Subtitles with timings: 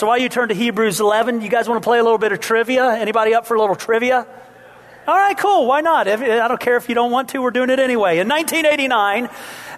[0.00, 2.32] So while you turn to Hebrews 11, you guys want to play a little bit
[2.32, 2.90] of trivia?
[2.90, 4.26] Anybody up for a little trivia?
[5.06, 5.66] All right, cool.
[5.66, 6.08] Why not?
[6.08, 7.42] I don't care if you don't want to.
[7.42, 8.18] We're doing it anyway.
[8.18, 9.28] In 1989,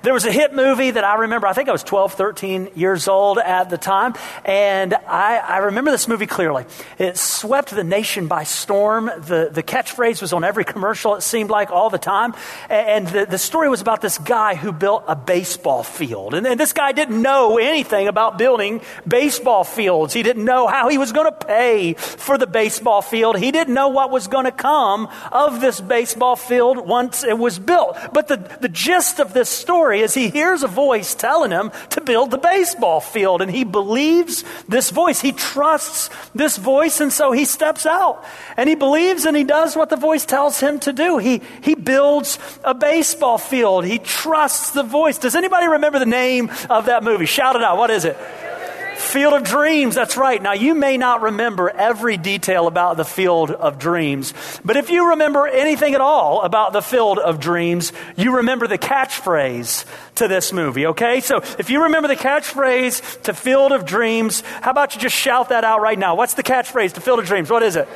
[0.02, 1.46] there was a hit movie that I remember.
[1.46, 4.14] I think I was 12, 13 years old at the time.
[4.44, 6.64] And I, I remember this movie clearly.
[6.98, 9.06] It swept the nation by storm.
[9.06, 12.34] The, the catchphrase was on every commercial, it seemed like, all the time.
[12.68, 16.34] And the, the story was about this guy who built a baseball field.
[16.34, 20.12] And, and this guy didn't know anything about building baseball fields.
[20.12, 23.38] He didn't know how he was going to pay for the baseball field.
[23.38, 27.58] He didn't know what was going to come of this baseball field once it was
[27.58, 27.96] built.
[28.12, 31.70] But the, the gist of this story story is he hears a voice telling him
[31.90, 35.20] to build the baseball field, and he believes this voice.
[35.20, 38.24] He trusts this voice, and so he steps out.
[38.56, 41.18] And he believes and he does what the voice tells him to do.
[41.18, 43.84] He, he builds a baseball field.
[43.84, 45.18] He trusts the voice.
[45.18, 47.26] Does anybody remember the name of that movie?
[47.26, 47.76] Shout it out.
[47.76, 48.16] What is it?
[49.02, 50.40] Field of Dreams, that's right.
[50.40, 54.32] Now, you may not remember every detail about the Field of Dreams,
[54.64, 58.78] but if you remember anything at all about the Field of Dreams, you remember the
[58.78, 61.20] catchphrase to this movie, okay?
[61.20, 65.50] So if you remember the catchphrase to Field of Dreams, how about you just shout
[65.50, 66.14] that out right now?
[66.14, 67.50] What's the catchphrase to Field of Dreams?
[67.50, 67.88] What is it?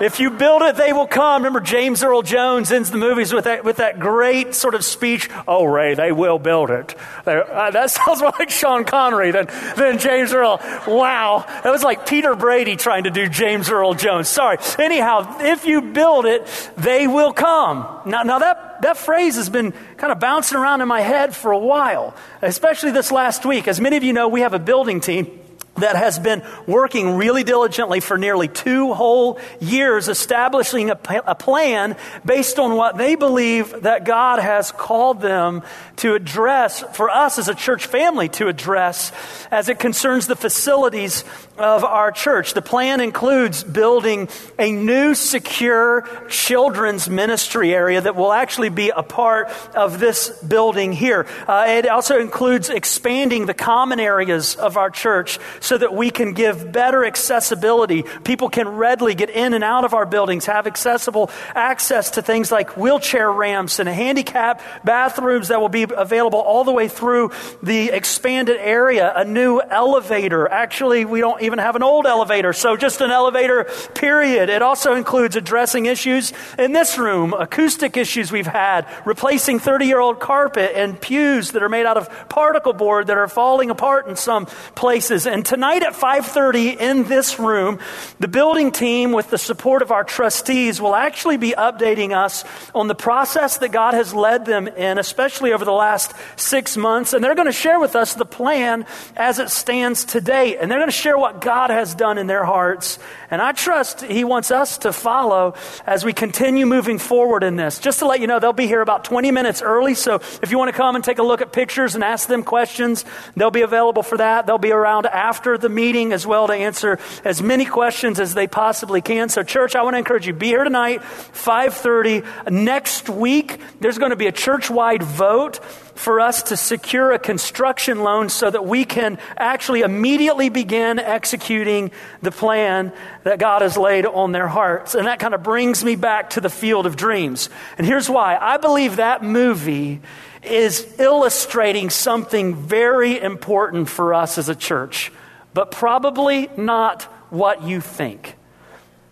[0.00, 1.42] If you build it, they will come.
[1.42, 5.28] Remember, James Earl Jones ends the movies with that, with that great sort of speech.
[5.46, 6.94] Oh, Ray, they will build it.
[7.26, 9.46] Uh, that sounds more like Sean Connery than,
[9.76, 10.60] than James Earl.
[10.86, 11.44] Wow.
[11.64, 14.28] That was like Peter Brady trying to do James Earl Jones.
[14.28, 14.58] Sorry.
[14.78, 16.46] Anyhow, if you build it,
[16.76, 17.86] they will come.
[18.06, 21.52] Now, now that, that phrase has been kind of bouncing around in my head for
[21.52, 23.66] a while, especially this last week.
[23.66, 25.40] As many of you know, we have a building team
[25.80, 32.58] that has been working really diligently for nearly two whole years, establishing a, plan based
[32.58, 35.62] on what they believe that God has called them
[35.96, 39.12] to address, for us as a church family to address,
[39.50, 41.24] as it concerns the facilities
[41.56, 42.54] of our church.
[42.54, 49.02] The plan includes building a new secure children's ministry area that will actually be a
[49.02, 51.26] part of this building here.
[51.46, 55.38] Uh, it also includes expanding the common areas of our church
[55.68, 58.02] so that we can give better accessibility.
[58.24, 62.50] People can readily get in and out of our buildings, have accessible access to things
[62.50, 67.30] like wheelchair ramps and handicap bathrooms that will be available all the way through
[67.62, 69.12] the expanded area.
[69.14, 70.48] A new elevator.
[70.50, 73.64] Actually, we don't even have an old elevator, so just an elevator,
[73.94, 74.48] period.
[74.48, 80.00] It also includes addressing issues in this room, acoustic issues we've had, replacing 30 year
[80.00, 84.06] old carpet and pews that are made out of particle board that are falling apart
[84.06, 85.26] in some places.
[85.26, 87.80] And tonight at 5:30 in this room,
[88.20, 92.44] the building team with the support of our trustees will actually be updating us
[92.76, 97.12] on the process that God has led them in, especially over the last 6 months,
[97.12, 98.86] and they're going to share with us the plan
[99.16, 100.56] as it stands today.
[100.56, 103.00] And they're going to share what God has done in their hearts.
[103.28, 105.54] And I trust He wants us to follow
[105.88, 107.80] as we continue moving forward in this.
[107.80, 109.94] Just to let you know, they'll be here about 20 minutes early.
[109.94, 112.44] So if you want to come and take a look at pictures and ask them
[112.44, 113.04] questions,
[113.34, 114.46] they'll be available for that.
[114.46, 118.46] They'll be around after the meeting as well to answer as many questions as they
[118.46, 119.28] possibly can.
[119.28, 122.50] So church, I want to encourage you, be here tonight, 5.30.
[122.50, 125.60] Next week, there's going to be a church-wide vote
[125.98, 131.90] for us to secure a construction loan so that we can actually immediately begin executing
[132.22, 132.92] the plan
[133.24, 134.94] that God has laid on their hearts.
[134.94, 137.50] And that kind of brings me back to the field of dreams.
[137.76, 140.00] And here's why I believe that movie
[140.42, 145.10] is illustrating something very important for us as a church,
[145.58, 148.36] but probably not what you think.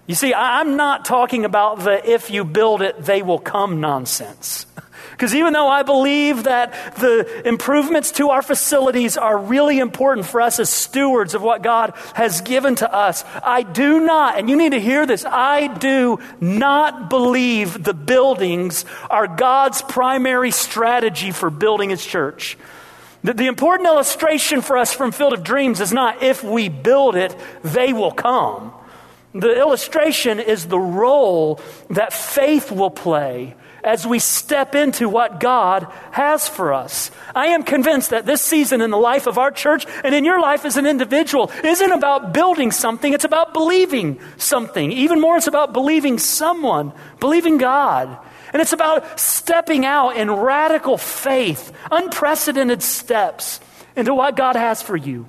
[0.07, 4.65] You see, I'm not talking about the if you build it, they will come nonsense.
[5.11, 10.43] Because even though I believe that the improvements to our facilities are really important for
[10.43, 14.57] us as stewards of what God has given to us, I do not, and you
[14.57, 21.49] need to hear this, I do not believe the buildings are God's primary strategy for
[21.49, 22.59] building His church.
[23.27, 27.17] The, the important illustration for us from Field of Dreams is not if we build
[27.17, 28.73] it, they will come.
[29.35, 35.89] The illustration is the role that faith will play as we step into what God
[36.13, 37.11] has for us.
[37.35, 40.41] I am convinced that this season in the life of our church and in your
[40.41, 44.93] life as an individual isn't about building something, it's about believing something.
[44.93, 48.19] Even more, it's about believing someone, believing God.
[48.57, 53.61] And it's about stepping out in radical faith, unprecedented steps
[53.95, 55.27] into what God has for you.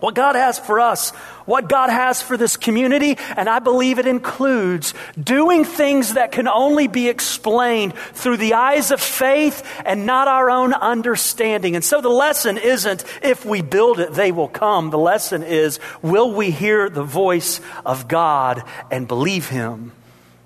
[0.00, 1.10] what God has for us,
[1.44, 6.46] what God has for this community, and I believe it includes doing things that can
[6.46, 11.74] only be explained through the eyes of faith and not our own understanding.
[11.74, 14.90] And so the lesson isn't if we build it, they will come.
[14.90, 18.62] The lesson is will we hear the voice of God
[18.92, 19.92] and believe Him?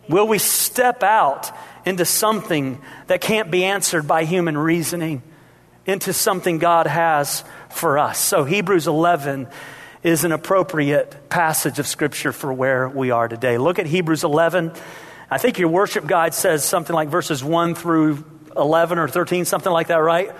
[0.08, 1.52] Will we step out
[1.84, 5.22] into something that can't be answered by human reasoning,
[5.86, 8.18] into something God has for us.
[8.18, 9.48] So, Hebrews 11
[10.02, 13.58] is an appropriate passage of Scripture for where we are today.
[13.58, 14.72] Look at Hebrews 11.
[15.30, 18.24] I think your worship guide says something like verses 1 through
[18.56, 20.30] 11 or 13, something like that, right?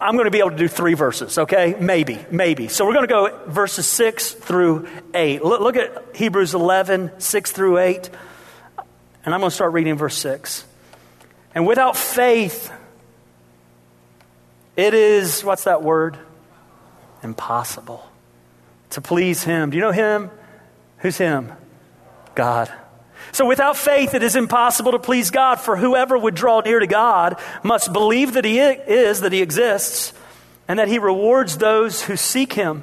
[0.00, 1.74] I'm going to be able to do three verses, okay?
[1.78, 2.68] Maybe, maybe.
[2.68, 5.44] So we're going to go verses 6 through 8.
[5.44, 8.10] Look, at Hebrews 11, 6 through 8.
[9.28, 10.64] And I'm going to start reading verse 6.
[11.54, 12.72] And without faith,
[14.74, 16.16] it is, what's that word?
[17.22, 18.08] impossible
[18.88, 19.68] to please Him.
[19.68, 20.30] Do you know Him?
[21.00, 21.52] Who's Him?
[22.34, 22.72] God.
[23.32, 26.86] So without faith, it is impossible to please God, for whoever would draw near to
[26.86, 30.14] God must believe that He is, that He exists,
[30.68, 32.82] and that He rewards those who seek Him.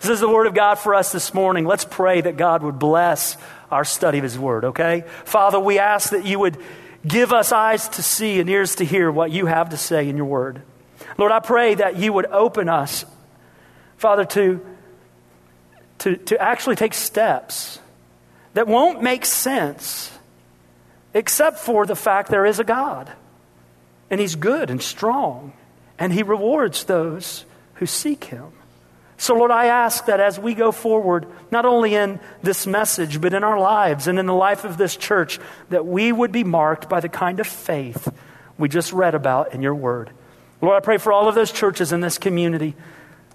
[0.00, 1.64] This is the word of God for us this morning.
[1.64, 3.36] Let's pray that God would bless
[3.70, 5.04] our study of his word, okay?
[5.24, 6.58] Father, we ask that you would
[7.06, 10.16] give us eyes to see and ears to hear what you have to say in
[10.16, 10.62] your word.
[11.18, 13.04] Lord, I pray that you would open us,
[13.96, 14.64] Father, to,
[15.98, 17.78] to, to actually take steps
[18.54, 20.10] that won't make sense
[21.14, 23.10] except for the fact there is a God.
[24.10, 25.52] And he's good and strong,
[25.98, 27.44] and he rewards those
[27.74, 28.52] who seek him.
[29.18, 33.32] So, Lord, I ask that as we go forward, not only in this message, but
[33.32, 35.38] in our lives and in the life of this church,
[35.70, 38.12] that we would be marked by the kind of faith
[38.58, 40.10] we just read about in your word.
[40.60, 42.74] Lord, I pray for all of those churches in this community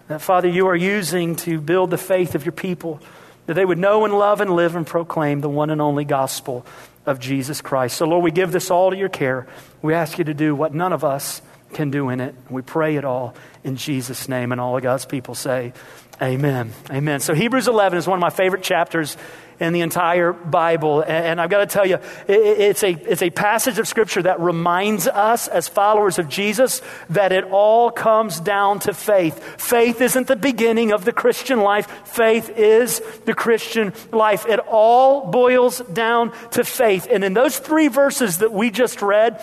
[0.07, 3.00] that, Father, you are using to build the faith of your people,
[3.48, 6.66] that they would know and love and live and proclaim the one and only gospel
[7.06, 7.98] of Jesus Christ.
[7.98, 9.48] So, Lord, we give this all to your care.
[9.81, 11.42] We ask you to do what none of us
[11.73, 12.35] can do in it.
[12.50, 14.51] We pray it all in Jesus' name.
[14.51, 15.73] And all of God's people say,
[16.21, 16.71] Amen.
[16.91, 17.19] Amen.
[17.19, 19.18] So Hebrews 11 is one of my favorite chapters
[19.59, 21.03] in the entire Bible.
[21.07, 21.97] And I've got to tell you,
[22.27, 27.31] it's a, it's a passage of Scripture that reminds us as followers of Jesus that
[27.31, 29.62] it all comes down to faith.
[29.62, 34.45] Faith isn't the beginning of the Christian life, faith is the Christian life.
[34.45, 37.07] It all boils down to faith.
[37.09, 39.41] And in those three verses that we just read,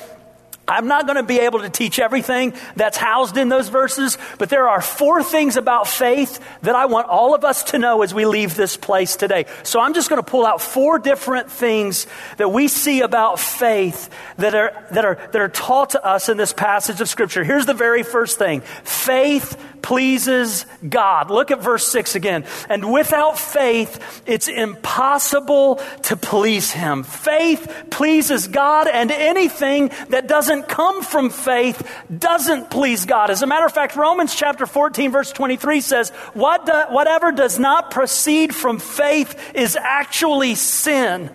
[0.69, 4.51] I'm not going to be able to teach everything that's housed in those verses, but
[4.51, 8.13] there are four things about faith that I want all of us to know as
[8.13, 9.47] we leave this place today.
[9.63, 12.07] So I'm just going to pull out four different things
[12.37, 16.37] that we see about faith that are, that are, that are taught to us in
[16.37, 17.45] this passage of Scripture.
[17.45, 21.31] Here's the very first thing faith pleases God.
[21.31, 22.45] Look at verse 6 again.
[22.69, 27.05] And without faith, it's impossible to please Him.
[27.05, 33.31] Faith pleases God, and anything that doesn't come from faith doesn't please God.
[33.31, 37.59] As a matter of fact, Romans chapter 14, verse 23 says, what do, Whatever does
[37.59, 41.31] not proceed from faith is actually sin.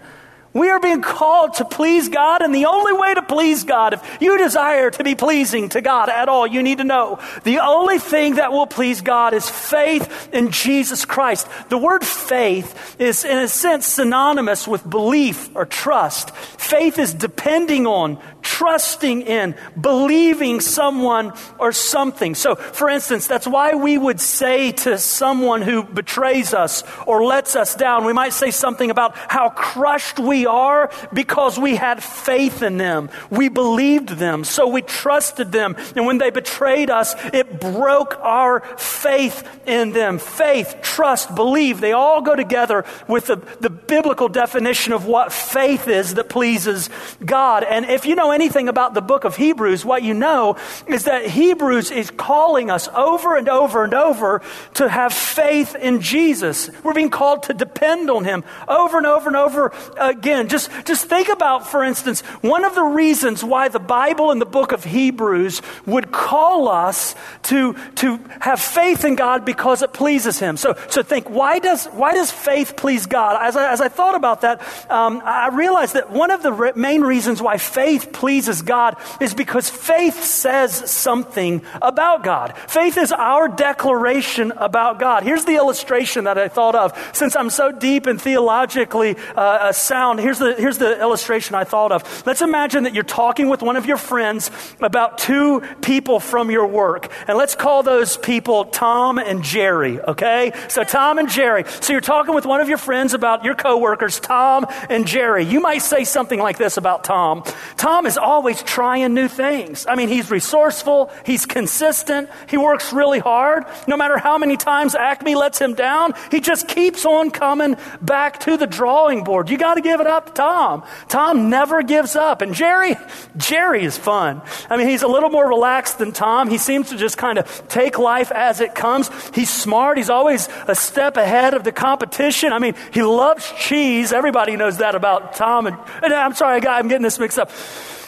[0.54, 4.18] We are being called to please God, and the only way to please God, if
[4.22, 7.98] you desire to be pleasing to God at all, you need to know the only
[7.98, 11.48] thing that will please God is faith in Jesus Christ.
[11.70, 16.36] The word faith is, in a sense, synonymous with belief or trust.
[16.36, 22.36] Faith is depending on, trusting in, believing someone or something.
[22.36, 27.56] So, for instance, that's why we would say to someone who betrays us or lets
[27.56, 32.62] us down, we might say something about how crushed we are because we had faith
[32.62, 33.10] in them.
[33.30, 35.76] We believed them, so we trusted them.
[35.96, 40.20] And when they betrayed us, it broke our faith in them.
[40.20, 45.88] Faith, trust, believe, they all go together with the, the biblical definition of what faith
[45.88, 46.90] is that pleases
[47.24, 47.64] God.
[47.64, 51.26] And if you know anything about the book of Hebrews, what you know is that
[51.26, 54.42] Hebrews is calling us over and over and over
[54.76, 56.70] to have faith in Jesus.
[56.84, 60.50] We're being called to depend on Him over and over and over again.
[60.50, 64.46] Just, just think about, for instance, one of the reasons why the Bible and the
[64.46, 70.40] book of Hebrews would call us to, to have faith in God because it pleases
[70.40, 70.58] Him.
[70.58, 73.38] So, so think, why does, why does faith please God?
[73.42, 76.72] As I, as I thought about that, um, I realized that one of the re-
[76.76, 82.58] main reasons why faith pleases God is because faith says something about God.
[82.70, 85.24] Faith is our declaration about God.
[85.24, 86.98] Here's the illustration that I thought of.
[87.12, 91.66] Since I'm so deep and theologically uh, uh, sound, here's the, here's the illustration I
[91.66, 92.24] thought of.
[92.26, 94.50] Let's imagine that you're talking with one of your friends
[94.80, 97.12] about two people from your work.
[97.28, 100.54] And let's call those people Tom and Jerry, okay?
[100.70, 101.66] So Tom and Jerry.
[101.82, 105.44] So you're talking with one of your friends about your coworkers, Tom and Jerry.
[105.44, 107.44] You might say something like this about Tom.
[107.76, 109.86] Tom is always trying new things.
[109.88, 113.66] I mean, he's resourceful, he's consistent, he works really hard.
[113.88, 118.40] No matter how many times Acme lets him down, he just keeps on coming back
[118.42, 119.50] to the drawing board.
[119.50, 120.84] You got to give it up to Tom.
[121.08, 122.42] Tom never gives up.
[122.42, 122.96] And Jerry,
[123.38, 124.42] Jerry is fun.
[124.70, 126.50] I mean, he's a little more relaxed than Tom.
[126.50, 129.10] He seems to just kind of take life as it comes.
[129.34, 129.98] He's smart.
[129.98, 132.54] He's always a step ahead of the competition.
[132.54, 134.14] I mean, he loves cheese.
[134.14, 135.68] Everybody knows that about Tom.
[135.68, 137.52] And, and I'm sorry, I'm getting this mixed up.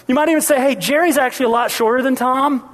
[0.07, 2.71] You might even say, hey, Jerry's actually a lot shorter than Tom.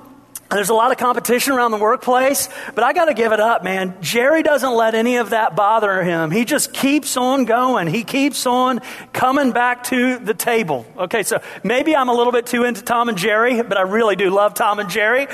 [0.50, 3.64] There's a lot of competition around the workplace, but I got to give it up,
[3.64, 3.96] man.
[4.02, 6.30] Jerry doesn't let any of that bother him.
[6.30, 7.88] He just keeps on going.
[7.88, 8.82] He keeps on
[9.14, 10.86] coming back to the table.
[10.98, 14.18] Okay, so maybe I'm a little bit too into Tom and Jerry, but I really
[14.18, 15.28] do love Tom and Jerry.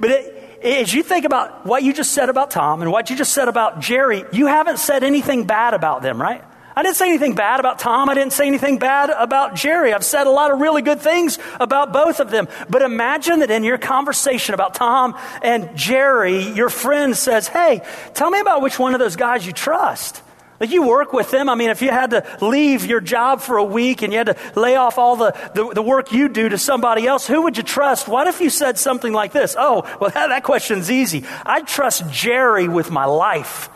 [0.00, 3.16] But it, as you think about what you just said about Tom and what you
[3.16, 6.42] just said about Jerry, you haven't said anything bad about them, right?
[6.76, 8.08] I didn't say anything bad about Tom.
[8.08, 9.92] I didn't say anything bad about Jerry.
[9.92, 12.48] I've said a lot of really good things about both of them.
[12.68, 17.82] But imagine that in your conversation about Tom and Jerry, your friend says, Hey,
[18.14, 20.20] tell me about which one of those guys you trust.
[20.60, 21.48] Like you work with them.
[21.48, 24.28] I mean, if you had to leave your job for a week and you had
[24.28, 27.56] to lay off all the, the, the work you do to somebody else, who would
[27.56, 28.08] you trust?
[28.08, 29.56] What if you said something like this?
[29.58, 31.24] Oh, well, that, that question's easy.
[31.44, 33.68] I'd trust Jerry with my life.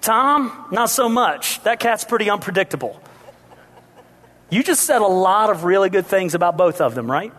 [0.00, 1.62] Tom, not so much.
[1.64, 3.00] That cat's pretty unpredictable.
[4.50, 7.32] You just said a lot of really good things about both of them, right?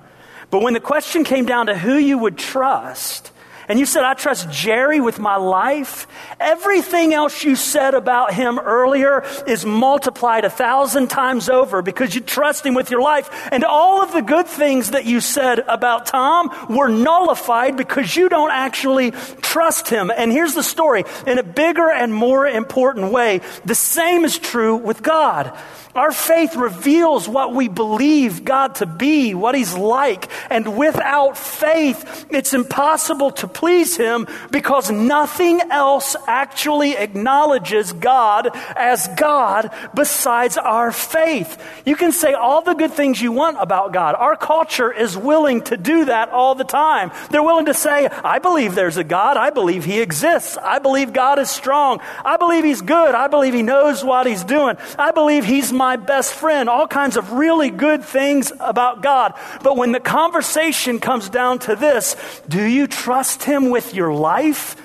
[0.49, 3.31] But when the question came down to who you would trust,
[3.67, 6.07] and you said, I trust Jerry with my life.
[6.39, 12.21] Everything else you said about him earlier is multiplied a thousand times over because you
[12.21, 13.29] trust him with your life.
[13.51, 18.29] And all of the good things that you said about Tom were nullified because you
[18.29, 20.11] don't actually trust him.
[20.15, 23.41] And here's the story in a bigger and more important way.
[23.65, 25.57] The same is true with God.
[25.97, 30.29] Our faith reveals what we believe God to be, what He's like.
[30.51, 39.07] And without faith, it's impossible to please Him because nothing else actually acknowledges God as
[39.17, 41.59] God besides our faith.
[41.83, 44.13] You can say all the good things you want about God.
[44.13, 47.11] Our culture is willing to do that all the time.
[47.31, 49.37] They're willing to say, I believe there's a God.
[49.37, 50.55] I believe He exists.
[50.57, 51.99] I believe God is strong.
[52.23, 53.15] I believe He's good.
[53.15, 54.77] I believe He knows what He's doing.
[54.99, 59.33] I believe He's my best friend, all kinds of really good things about God.
[59.63, 62.15] But when the conversation comes down to this,
[62.47, 64.75] do you trust Him with your life?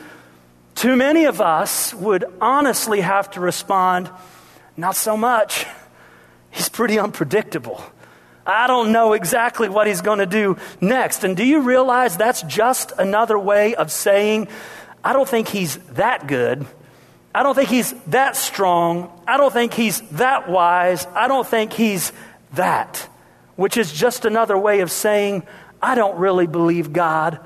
[0.76, 4.08] Too many of us would honestly have to respond,
[4.76, 5.66] not so much.
[6.52, 7.82] He's pretty unpredictable.
[8.46, 11.24] I don't know exactly what he's going to do next.
[11.24, 14.48] And do you realize that's just another way of saying,
[15.02, 16.66] I don't think he's that good.
[17.34, 19.10] I don't think he's that strong.
[19.26, 21.06] I don't think he's that wise.
[21.14, 22.12] I don't think he's
[22.52, 23.08] that,
[23.56, 25.44] which is just another way of saying,
[25.80, 27.40] I don't really believe God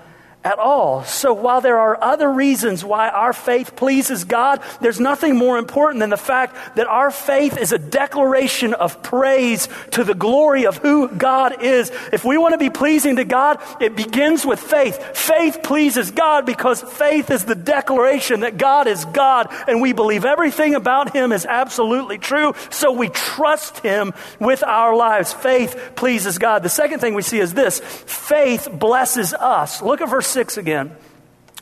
[0.47, 1.03] at all.
[1.03, 5.99] So while there are other reasons why our faith pleases God, there's nothing more important
[5.99, 10.77] than the fact that our faith is a declaration of praise to the glory of
[10.77, 11.91] who God is.
[12.13, 15.03] If we want to be pleasing to God, it begins with faith.
[15.17, 20.25] Faith pleases God because faith is the declaration that God is God and we believe
[20.25, 22.55] everything about Him is absolutely true.
[22.71, 25.33] So we trust Him with our lives.
[25.33, 26.63] Faith pleases God.
[26.63, 27.81] The second thing we see is this.
[27.81, 29.83] Faith blesses us.
[29.83, 30.95] Look at verse 6 again.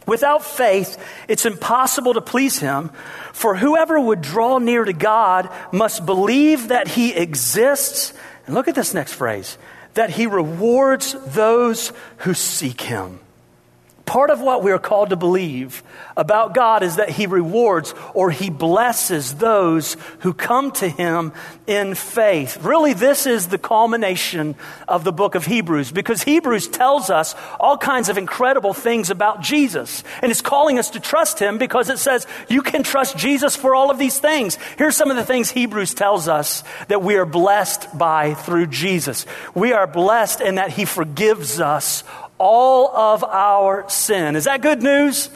[0.05, 2.91] Without faith, it's impossible to please him,
[3.33, 8.13] for whoever would draw near to God must believe that he exists.
[8.47, 9.59] And look at this next phrase
[9.95, 11.93] that he rewards those
[12.27, 13.21] who seek him.
[14.07, 15.83] Part of what we are called to believe
[16.15, 21.33] about God is that He rewards or He blesses those who come to Him
[21.67, 22.63] in faith.
[22.63, 24.57] Really, this is the culmination
[24.87, 29.41] of the book of Hebrews because Hebrews tells us all kinds of incredible things about
[29.41, 30.05] Jesus.
[30.21, 33.75] And it's calling us to trust Him because it says you can trust Jesus for
[33.75, 34.57] all of these things.
[34.77, 39.25] Here's some of the things Hebrews tells us that we are blessed by through Jesus.
[39.55, 42.05] We are blessed in that He forgives us
[42.39, 44.37] all of our sin.
[44.37, 45.31] Is that good news?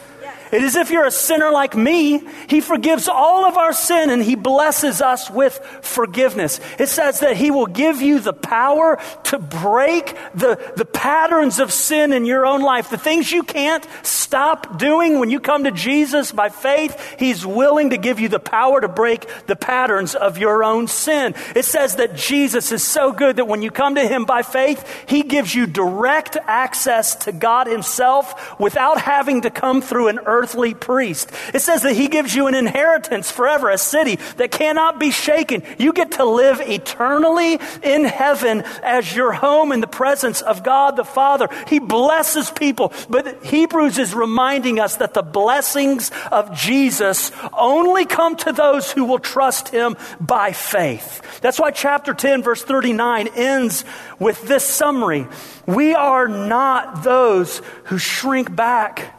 [0.51, 4.23] It is if you're a sinner like me, He forgives all of our sin and
[4.23, 6.61] He blesses us with forgiveness.
[6.79, 11.73] It says that He will give you the power to break the, the patterns of
[11.73, 12.89] sin in your own life.
[12.89, 17.91] The things you can't stop doing when you come to Jesus by faith, He's willing
[17.91, 21.35] to give you the power to break the patterns of your own sin.
[21.55, 25.05] It says that Jesus is so good that when you come to Him by faith,
[25.07, 30.38] He gives you direct access to God Himself without having to come through an earth
[30.39, 31.33] earthly priest.
[31.53, 35.65] It says that he gives you an inheritance forever, a city that cannot be shaken.
[35.79, 40.97] You get to live eternally in heaven as your home in the presence of God
[40.97, 41.49] the Father.
[41.67, 48.37] He blesses people, but Hebrews is reminding us that the blessings of Jesus only come
[48.37, 51.41] to those who will trust him by faith.
[51.41, 53.85] That's why chapter 10, verse 39 ends
[54.21, 55.27] with this summary.
[55.67, 59.18] We are not those who shrink back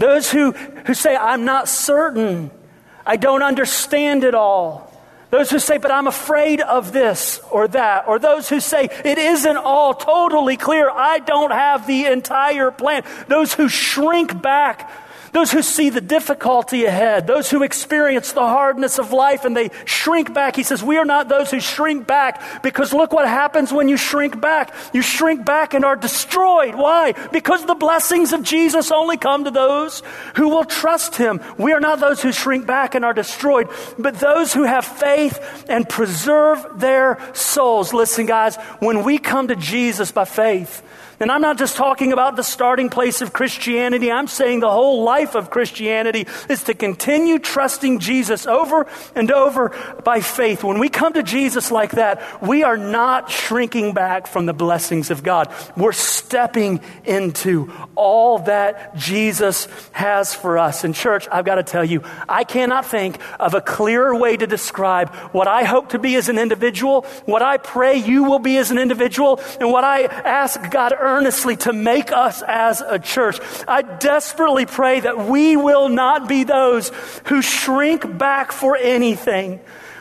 [0.00, 2.50] those who, who say, I'm not certain,
[3.06, 4.90] I don't understand it all.
[5.30, 8.08] Those who say, but I'm afraid of this or that.
[8.08, 10.90] Or those who say, it isn't all totally clear.
[10.90, 13.04] I don't have the entire plan.
[13.28, 14.90] Those who shrink back
[15.32, 19.70] those who see the difficulty ahead, those who experience the hardness of life and they
[19.84, 20.56] shrink back.
[20.56, 23.96] He says, We are not those who shrink back because look what happens when you
[23.96, 24.74] shrink back.
[24.92, 26.74] You shrink back and are destroyed.
[26.74, 27.12] Why?
[27.32, 30.02] Because the blessings of Jesus only come to those
[30.36, 31.40] who will trust him.
[31.58, 33.68] We are not those who shrink back and are destroyed,
[33.98, 37.92] but those who have faith and preserve their souls.
[37.92, 40.82] Listen, guys, when we come to Jesus by faith,
[41.20, 44.10] and I'm not just talking about the starting place of Christianity.
[44.10, 49.68] I'm saying the whole life of Christianity is to continue trusting Jesus over and over
[50.02, 50.64] by faith.
[50.64, 55.10] When we come to Jesus like that, we are not shrinking back from the blessings
[55.10, 55.52] of God.
[55.76, 60.84] We're stepping into all that Jesus has for us.
[60.84, 64.46] In church, I've got to tell you, I cannot think of a clearer way to
[64.46, 68.56] describe what I hope to be as an individual, what I pray you will be
[68.56, 71.09] as an individual, and what I ask God earnestly
[71.56, 73.38] to make us as a church.
[73.66, 76.90] I desperately pray that we will not be those
[77.26, 79.60] who shrink back for anything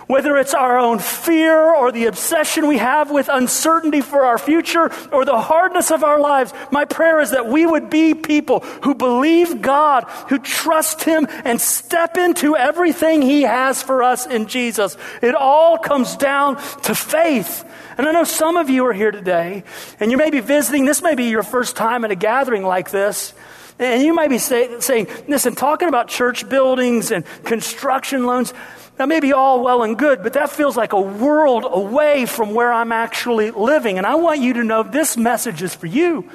[0.09, 4.91] whether it's our own fear or the obsession we have with uncertainty for our future
[5.11, 8.95] or the hardness of our lives, my prayer is that we would be people who
[8.95, 14.97] believe God, who trust Him, and step into everything He has for us in Jesus.
[15.21, 17.63] It all comes down to faith.
[17.95, 19.63] And I know some of you are here today,
[19.99, 20.85] and you may be visiting.
[20.85, 23.35] This may be your first time at a gathering like this.
[23.77, 28.55] And you might be say, saying, listen, talking about church buildings and construction loans,
[28.99, 32.53] that may be all well and good, but that feels like a world away from
[32.53, 33.97] where I'm actually living.
[33.97, 36.29] And I want you to know this message is for you.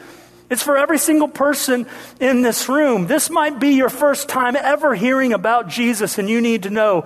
[0.49, 1.87] It's for every single person
[2.21, 3.07] in this room.
[3.07, 7.05] This might be your first time ever hearing about Jesus, and you need to know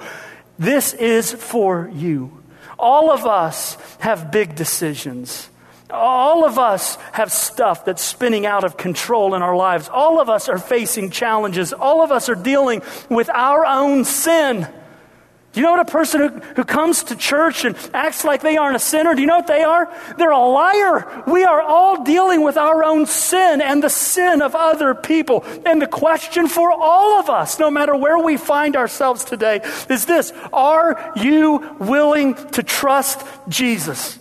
[0.61, 2.41] this is for you.
[2.79, 5.51] All of us have big decisions.
[5.91, 9.89] All of us have stuff that's spinning out of control in our lives.
[9.89, 11.73] All of us are facing challenges.
[11.73, 14.69] All of us are dealing with our own sin.
[15.53, 18.59] Do you know what a person who, who comes to church and acts like they
[18.59, 19.93] aren't a sinner, do you know what they are?
[20.19, 21.25] They're a liar.
[21.27, 25.45] We are all dealing with our own sin and the sin of other people.
[25.65, 30.05] And the question for all of us, no matter where we find ourselves today, is
[30.05, 34.19] this Are you willing to trust Jesus?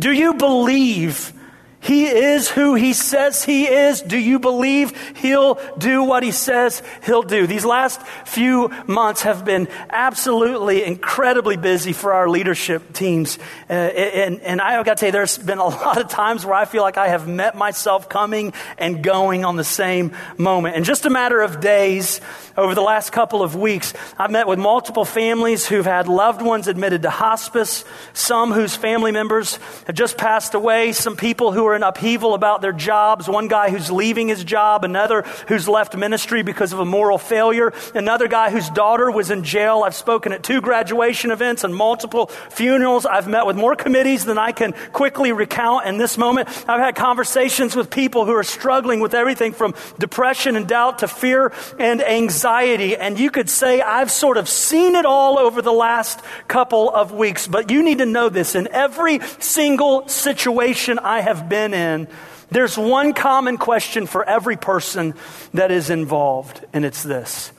[0.00, 1.34] Do you believe
[1.82, 4.00] he is who he says he is.
[4.00, 7.48] Do you believe he'll do what he says he'll do?
[7.48, 13.36] These last few months have been absolutely incredibly busy for our leadership teams.
[13.68, 16.54] Uh, and, and I've got to tell you, there's been a lot of times where
[16.54, 20.76] I feel like I have met myself coming and going on the same moment.
[20.76, 22.20] In just a matter of days,
[22.56, 26.68] over the last couple of weeks, I've met with multiple families who've had loved ones
[26.68, 31.71] admitted to hospice, some whose family members have just passed away, some people who are
[31.72, 33.28] are in upheaval about their jobs.
[33.28, 37.72] One guy who's leaving his job, another who's left ministry because of a moral failure,
[37.94, 39.82] another guy whose daughter was in jail.
[39.84, 43.06] I've spoken at two graduation events and multiple funerals.
[43.06, 46.48] I've met with more committees than I can quickly recount in this moment.
[46.68, 51.08] I've had conversations with people who are struggling with everything from depression and doubt to
[51.08, 52.96] fear and anxiety.
[52.96, 57.12] And you could say I've sort of seen it all over the last couple of
[57.12, 62.08] weeks, but you need to know this in every single situation I have been in,
[62.50, 65.14] there's one common question for every person
[65.54, 67.52] that is involved, and it's this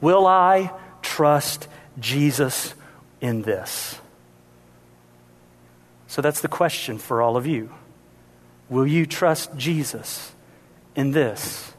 [0.00, 1.68] Will I trust
[1.98, 2.74] Jesus
[3.20, 4.00] in this?
[6.08, 7.70] So that's the question for all of you.
[8.68, 10.32] Will you trust Jesus
[10.96, 11.72] in this?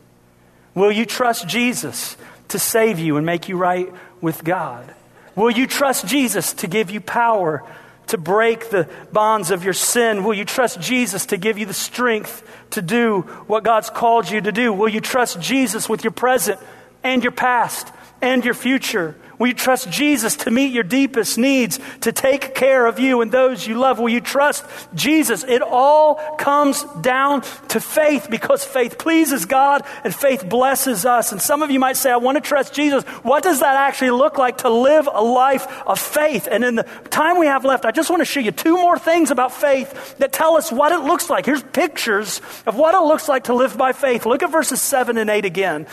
[0.74, 2.16] Will you trust Jesus
[2.50, 3.92] to save you and make you right
[4.22, 4.94] with God?
[5.36, 7.64] Will you trust Jesus to give you power
[8.12, 10.24] to break the bonds of your sin?
[10.24, 14.40] Will you trust Jesus to give you the strength to do what God's called you
[14.42, 14.72] to do?
[14.72, 16.60] Will you trust Jesus with your present
[17.04, 19.16] and your past and your future?
[19.42, 23.32] Will you trust Jesus to meet your deepest needs, to take care of you and
[23.32, 23.98] those you love?
[23.98, 25.44] Will you trust Jesus?
[25.44, 31.32] It all comes down to faith because faith pleases God and faith blesses us.
[31.32, 33.04] And some of you might say, I want to trust Jesus.
[33.24, 36.48] What does that actually look like to live a life of faith?
[36.48, 39.00] And in the time we have left, I just want to show you two more
[39.00, 41.48] things about faith that tell us what it looks like.
[41.48, 44.28] Here's pictures of what it looks like to live by faith.
[44.28, 45.88] Look at verses 7 and 8 again.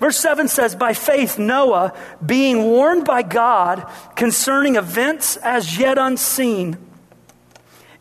[0.00, 1.92] Verse 7 says, By faith, Noah,
[2.24, 6.76] being warned by God concerning events as yet unseen,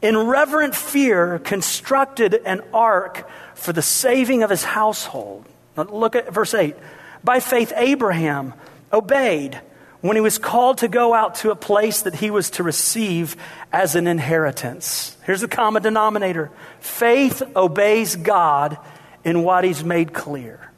[0.01, 5.45] in reverent fear constructed an ark for the saving of his household.
[5.75, 6.75] Now look at verse 8.
[7.23, 8.53] By faith, Abraham
[8.93, 9.59] obeyed
[10.01, 13.35] when he was called to go out to a place that he was to receive
[13.73, 15.17] as an inheritance.
[15.25, 18.77] Here's the common denominator faith obeys God
[19.23, 20.71] in what he's made clear.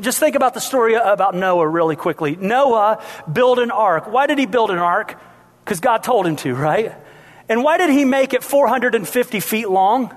[0.00, 2.36] Just think about the story about Noah really quickly.
[2.36, 4.10] Noah built an ark.
[4.10, 5.20] Why did he build an ark?
[5.64, 6.94] Because God told him to, right?
[7.48, 10.14] And why did he make it 450 feet long?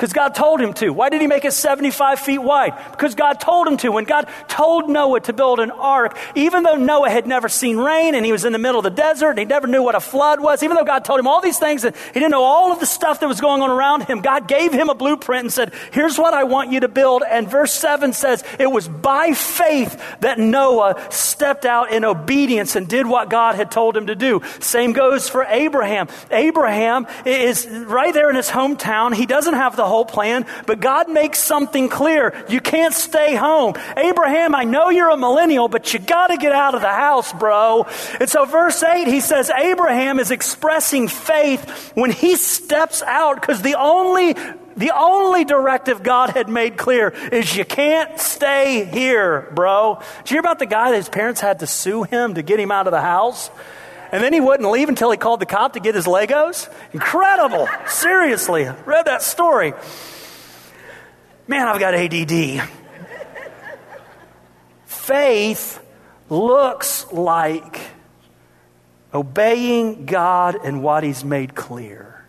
[0.00, 0.94] Because God told him to.
[0.94, 2.72] Why did he make it 75 feet wide?
[2.90, 3.90] Because God told him to.
[3.90, 8.14] When God told Noah to build an ark, even though Noah had never seen rain
[8.14, 10.00] and he was in the middle of the desert and he never knew what a
[10.00, 12.72] flood was, even though God told him all these things and he didn't know all
[12.72, 15.52] of the stuff that was going on around him, God gave him a blueprint and
[15.52, 17.22] said, Here's what I want you to build.
[17.22, 22.88] And verse 7 says, It was by faith that Noah stepped out in obedience and
[22.88, 24.40] did what God had told him to do.
[24.60, 26.08] Same goes for Abraham.
[26.30, 29.14] Abraham is right there in his hometown.
[29.14, 32.32] He doesn't have the whole plan, but God makes something clear.
[32.48, 33.74] You can't stay home.
[33.96, 37.32] Abraham, I know you're a millennial, but you got to get out of the house,
[37.32, 37.86] bro.
[38.18, 43.60] And so, verse 8, he says, Abraham is expressing faith when he steps out because
[43.62, 44.34] the only
[44.76, 50.00] the only directive God had made clear is you can't stay here, bro.
[50.24, 52.58] Did you hear about the guy that his parents had to sue him to get
[52.58, 53.50] him out of the house?
[54.12, 56.68] And then he wouldn't leave until he called the cop to get his Legos.
[56.92, 57.68] Incredible.
[57.86, 58.68] Seriously.
[58.84, 59.72] Read that story.
[61.46, 62.68] Man, I've got ADD.
[64.86, 65.84] Faith
[66.28, 67.80] looks like
[69.12, 72.19] obeying God and what He's made clear.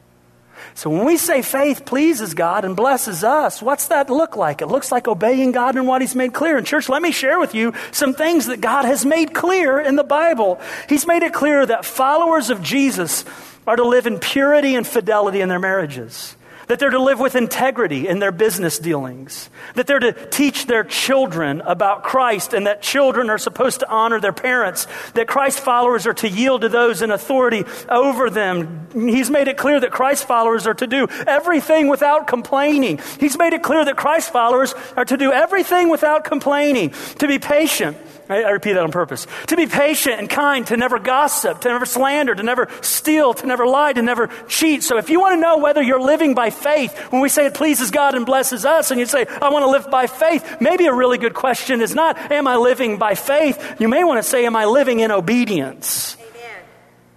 [0.73, 4.61] So when we say faith pleases God and blesses us, what's that look like?
[4.61, 6.57] It looks like obeying God and what He's made clear.
[6.57, 9.95] And church, let me share with you some things that God has made clear in
[9.95, 10.59] the Bible.
[10.89, 13.25] He's made it clear that followers of Jesus
[13.67, 16.35] are to live in purity and fidelity in their marriages
[16.67, 20.83] that they're to live with integrity in their business dealings, that they're to teach their
[20.83, 26.07] children about Christ, and that children are supposed to honor their parents, that Christ followers
[26.07, 28.87] are to yield to those in authority over them.
[28.93, 32.99] He's made it clear that Christ followers are to do everything without complaining.
[33.19, 37.39] He's made it clear that Christ followers are to do everything without complaining, to be
[37.39, 37.97] patient
[38.29, 39.27] I, I repeat that on purpose.
[39.47, 43.45] To be patient and kind, to never gossip, to never slander, to never steal, to
[43.45, 44.83] never lie, to never cheat.
[44.83, 47.53] So if you want to know whether you're living by faith, when we say it
[47.53, 50.85] pleases God and blesses us, and you say, I want to live by faith, maybe
[50.85, 53.77] a really good question is not, Am I living by faith?
[53.79, 56.15] You may want to say, Am I living in obedience?
[56.19, 56.63] Amen.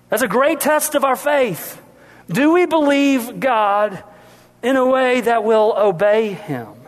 [0.09, 1.81] That's a great test of our faith.
[2.29, 4.03] Do we believe God
[4.62, 6.84] in a way that will obey Him?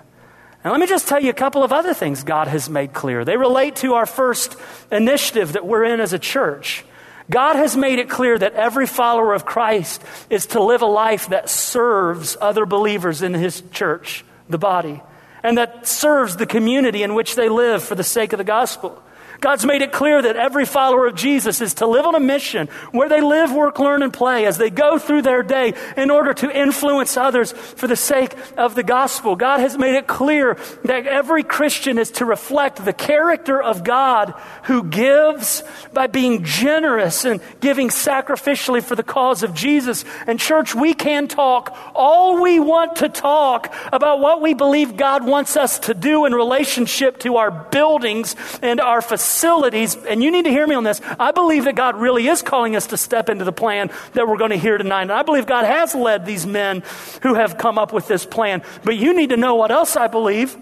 [0.66, 3.24] And let me just tell you a couple of other things God has made clear.
[3.24, 4.56] They relate to our first
[4.90, 6.84] initiative that we're in as a church.
[7.30, 11.28] God has made it clear that every follower of Christ is to live a life
[11.28, 15.00] that serves other believers in his church, the body,
[15.44, 19.00] and that serves the community in which they live for the sake of the gospel.
[19.40, 22.68] God's made it clear that every follower of Jesus is to live on a mission
[22.90, 26.32] where they live, work, learn, and play as they go through their day in order
[26.34, 29.36] to influence others for the sake of the gospel.
[29.36, 34.34] God has made it clear that every Christian is to reflect the character of God
[34.64, 40.04] who gives by being generous and giving sacrificially for the cause of Jesus.
[40.26, 45.26] And, church, we can talk all we want to talk about what we believe God
[45.26, 50.30] wants us to do in relationship to our buildings and our facilities facilities, and you
[50.30, 51.00] need to hear me on this.
[51.18, 54.38] I believe that God really is calling us to step into the plan that we're
[54.38, 55.02] going to hear tonight.
[55.02, 56.84] And I believe God has led these men
[57.22, 58.62] who have come up with this plan.
[58.84, 60.56] But you need to know what else I believe.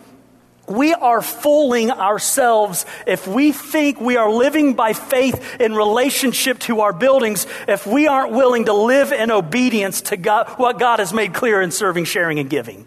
[0.66, 6.81] We are fooling ourselves if we think we are living by faith in relationship to
[6.81, 11.12] our buildings, if we aren't willing to live in obedience to God, what God has
[11.12, 12.87] made clear in serving, sharing, and giving.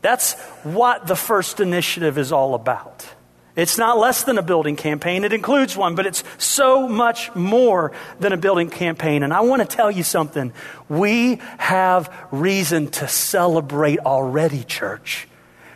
[0.00, 3.06] That's what the first initiative is all about.
[3.54, 5.24] It's not less than a building campaign.
[5.24, 9.22] It includes one, but it's so much more than a building campaign.
[9.22, 10.52] And I want to tell you something.
[10.88, 15.28] We have reason to celebrate already, church,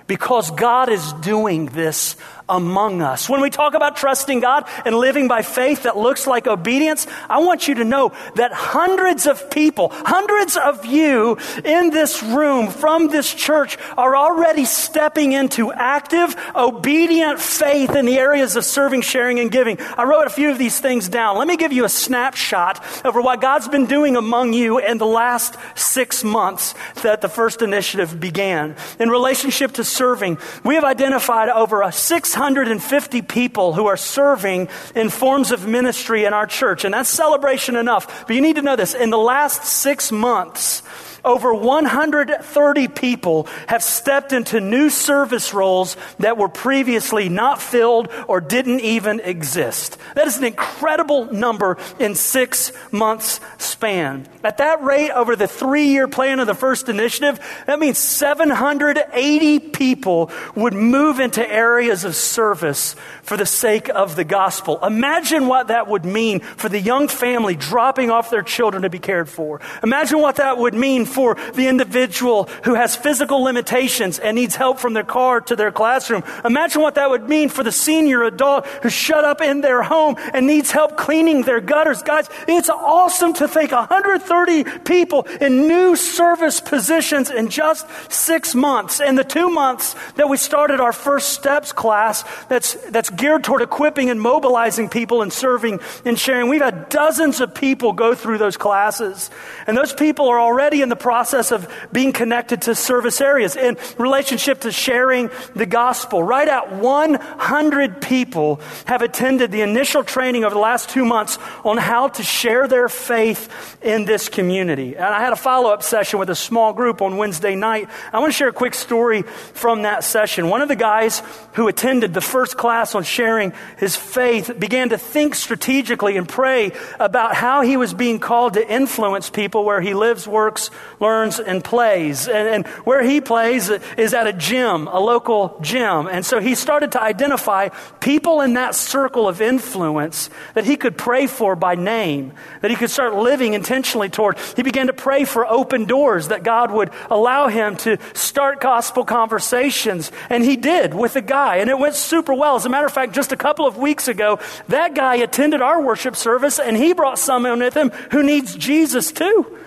[0.07, 2.17] because God is doing this
[2.49, 3.29] among us.
[3.29, 7.39] When we talk about trusting God and living by faith that looks like obedience, I
[7.39, 13.09] want you to know that hundreds of people, hundreds of you in this room from
[13.09, 19.41] this church are already stepping into active, obedient faith in the areas of serving, sharing,
[19.41, 19.81] and giving.
[19.97, 21.39] I wrote a few of these things down.
[21.39, 25.07] Let me give you a snapshot over what God's been doing among you in the
[25.07, 28.77] last six months that the first initiative began.
[29.01, 34.69] In relationship to serving, we have identified over a six 650 people who are serving
[34.95, 38.27] in forms of ministry in our church, and that's celebration enough.
[38.27, 38.93] But you need to know this.
[38.93, 40.83] In the last six months,
[41.27, 48.41] over 130 people have stepped into new service roles that were previously not filled or
[48.41, 49.99] didn't even exist.
[50.15, 54.29] That is an incredible number in six months span.
[54.45, 59.59] At that rate, over the three year plan of the first initiative, that means 780
[59.59, 64.79] people would move into areas of service for the sake of the gospel.
[64.85, 69.01] Imagine what that would mean for the young family dropping off their children to be
[69.01, 69.61] cared for.
[69.83, 74.79] Imagine what that would mean for the individual who has physical limitations and needs help
[74.79, 76.23] from their car to their classroom.
[76.45, 80.17] Imagine what that would mean for the senior adult who's shut up in their home
[80.35, 82.03] and needs help cleaning their gutters.
[82.03, 89.01] Guys, it's awesome to think 130 people in new service positions in just six months.
[89.01, 93.63] In the two months that we started our first steps class that's, that's geared toward
[93.63, 98.37] equipping and mobilizing people and serving and sharing, we've had dozens of people go through
[98.37, 99.31] those classes.
[99.67, 103.77] And those people are already in the process of being connected to service areas in
[103.97, 106.21] relationship to sharing the gospel.
[106.21, 111.77] Right at 100 people have attended the initial training over the last two months on
[111.77, 114.97] how to share their faith in this community.
[114.97, 117.89] And I had a follow up session with a small group on Wednesday night.
[118.13, 120.49] I want to share a quick story from that session.
[120.49, 124.99] One of the guys who attended the first class on sharing his faith began to
[124.99, 129.95] think strategically and pray about how he was being called to influence people where he
[129.95, 130.69] lives, works,
[131.01, 132.29] learns and plays.
[132.29, 136.07] And, and, where he plays is at a gym, a local gym.
[136.07, 137.69] And so he started to identify
[138.01, 142.77] people in that circle of influence that he could pray for by name, that he
[142.77, 144.39] could start living intentionally toward.
[144.57, 149.05] He began to pray for open doors, that God would allow him to start gospel
[149.05, 150.13] conversations.
[150.31, 152.57] And he did with a guy, and it went super well.
[152.57, 155.81] As a matter of fact, just a couple of weeks ago, that guy attended our
[155.81, 159.59] worship service, and he brought someone with him who needs Jesus too.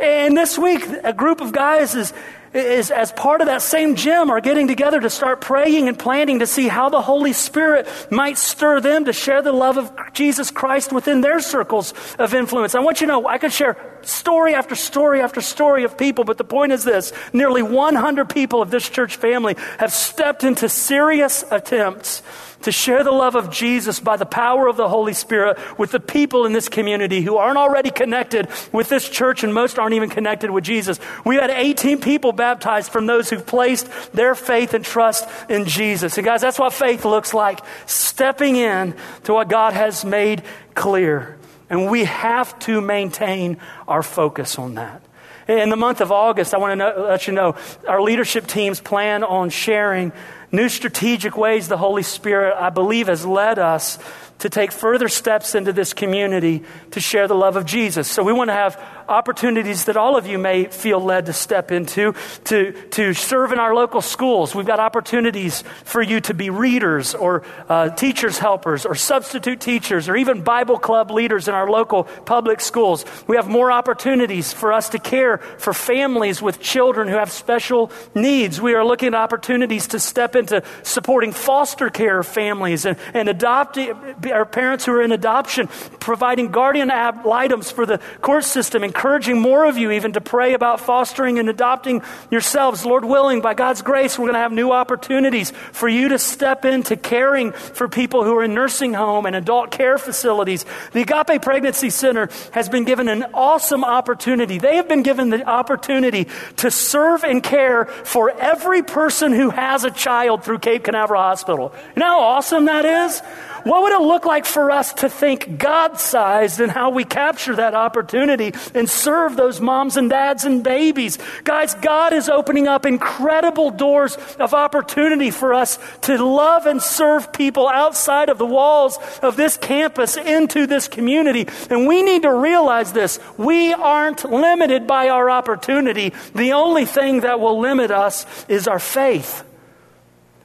[0.00, 2.12] And this week, a group of guys is,
[2.54, 6.38] is, as part of that same gym, are getting together to start praying and planning
[6.40, 10.50] to see how the Holy Spirit might stir them to share the love of Jesus
[10.50, 12.74] Christ within their circles of influence.
[12.74, 16.24] I want you to know, I could share story after story after story of people,
[16.24, 20.68] but the point is this nearly 100 people of this church family have stepped into
[20.68, 22.22] serious attempts
[22.62, 26.00] to share the love of Jesus by the power of the Holy Spirit with the
[26.00, 30.08] people in this community who aren't already connected with this church and most aren't even
[30.08, 30.98] connected with Jesus.
[31.24, 36.16] We had 18 people baptized from those who've placed their faith and trust in Jesus.
[36.18, 40.42] And guys, that's what faith looks like stepping in to what God has made
[40.74, 41.38] clear.
[41.72, 43.56] And we have to maintain
[43.88, 45.02] our focus on that.
[45.48, 47.56] In the month of August, I want to know, let you know,
[47.88, 50.12] our leadership teams plan on sharing
[50.52, 53.98] new strategic ways the Holy Spirit, I believe, has led us
[54.42, 58.10] to take further steps into this community to share the love of Jesus.
[58.10, 58.76] So we want to have
[59.08, 63.60] opportunities that all of you may feel led to step into to, to serve in
[63.60, 64.52] our local schools.
[64.52, 70.08] We've got opportunities for you to be readers or uh, teachers' helpers or substitute teachers
[70.08, 73.04] or even Bible club leaders in our local public schools.
[73.28, 77.92] We have more opportunities for us to care for families with children who have special
[78.12, 78.60] needs.
[78.60, 83.94] We are looking at opportunities to step into supporting foster care families and, and adopting
[84.32, 85.68] our parents who are in adoption,
[86.00, 90.54] providing guardian ad litems for the court system, encouraging more of you even to pray
[90.54, 92.84] about fostering and adopting yourselves.
[92.84, 96.64] Lord willing, by God's grace, we're going to have new opportunities for you to step
[96.64, 100.64] into caring for people who are in nursing home and adult care facilities.
[100.92, 104.58] The Agape Pregnancy Center has been given an awesome opportunity.
[104.58, 109.84] They have been given the opportunity to serve and care for every person who has
[109.84, 111.74] a child through Cape Canaveral Hospital.
[111.94, 113.22] You know how awesome that is?
[113.64, 117.54] What would it look like for us to think God sized and how we capture
[117.56, 121.18] that opportunity and serve those moms and dads and babies?
[121.44, 127.32] Guys, God is opening up incredible doors of opportunity for us to love and serve
[127.32, 131.46] people outside of the walls of this campus into this community.
[131.70, 133.20] And we need to realize this.
[133.38, 136.12] We aren't limited by our opportunity.
[136.34, 139.44] The only thing that will limit us is our faith.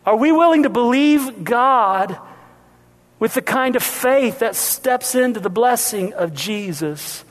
[0.05, 2.17] Are we willing to believe God
[3.19, 7.23] with the kind of faith that steps into the blessing of Jesus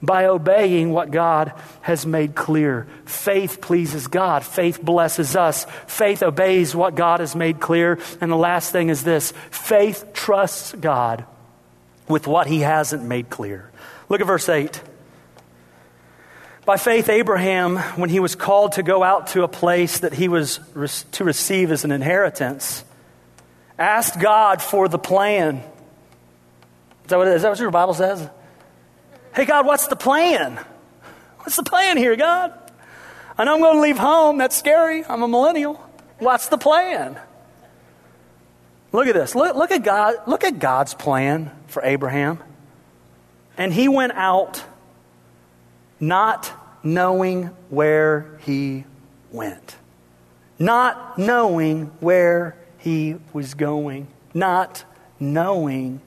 [0.00, 2.86] by obeying what God has made clear.
[3.04, 4.44] Faith pleases God.
[4.44, 5.66] Faith blesses us.
[5.86, 7.98] Faith obeys what God has made clear.
[8.20, 11.24] And the last thing is this faith trusts God
[12.08, 13.70] with what he hasn't made clear.
[14.08, 14.80] Look at verse 8.
[16.64, 20.28] By faith, Abraham, when he was called to go out to a place that he
[20.28, 20.60] was
[21.12, 22.84] to receive as an inheritance,
[23.78, 25.62] asked God for the plan.
[27.04, 28.28] Is that, what, is that what your Bible says?
[29.34, 30.58] Hey, God, what's the plan?
[31.38, 32.52] What's the plan here, God?
[33.38, 34.38] I know I'm going to leave home.
[34.38, 35.04] That's scary.
[35.04, 35.74] I'm a millennial.
[36.18, 37.18] What's the plan?
[38.90, 39.34] Look at this.
[39.34, 40.16] Look, look, at God.
[40.26, 42.40] Look at God's plan for Abraham.
[43.56, 44.64] And he went out
[46.00, 48.84] not knowing where he
[49.30, 49.76] went.
[50.58, 54.84] Not knowing where he was going, not
[55.20, 56.00] knowing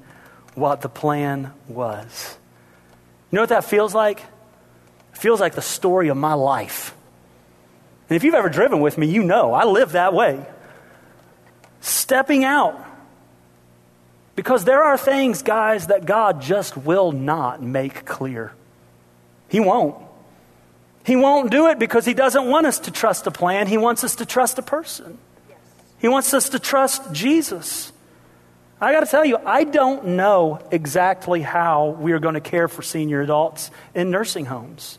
[0.55, 2.37] what the plan was.
[3.31, 4.19] You know what that feels like?
[5.13, 6.95] It feels like the story of my life.
[8.09, 10.45] And if you've ever driven with me, you know I live that way.
[11.79, 12.87] Stepping out.
[14.35, 18.53] Because there are things, guys, that God just will not make clear.
[19.49, 19.95] He won't.
[21.05, 24.03] He won't do it because He doesn't want us to trust a plan, He wants
[24.03, 25.17] us to trust a person.
[26.01, 27.91] He wants us to trust Jesus.
[28.81, 32.67] I got to tell you, I don't know exactly how we are going to care
[32.67, 34.97] for senior adults in nursing homes.